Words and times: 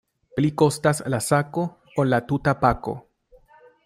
Pli 0.37 0.49
kostas 0.61 1.01
la 1.15 1.19
sako, 1.25 1.65
ol 2.05 2.09
la 2.15 2.21
tuta 2.31 2.55
pako. 2.65 2.95